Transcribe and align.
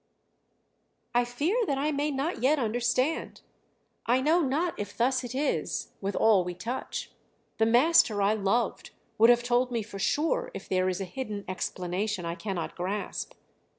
"I 1.13 1.25
fear 1.25 1.55
that 1.67 1.77
I 1.77 1.91
may 1.91 2.09
not 2.09 2.41
yet 2.41 2.57
understand 2.57 3.41
I 4.07 4.19
know 4.19 4.39
not 4.41 4.73
if 4.79 4.97
thus 4.97 5.23
it 5.23 5.35
is 5.35 5.91
with 6.01 6.15
all 6.15 6.43
we 6.43 6.55
touch; 6.55 7.11
the 7.59 7.67
master 7.67 8.19
I 8.19 8.33
loved 8.33 8.89
would 9.19 9.29
have 9.29 9.43
told 9.43 9.69
me 9.69 9.83
for 9.83 9.99
sure 9.99 10.49
if 10.55 10.67
there 10.67 10.89
is 10.89 11.01
a 11.01 11.05
hidden 11.05 11.45
explanation 11.47 12.25
I 12.25 12.33
cannot 12.33 12.75
grasp. 12.75 13.33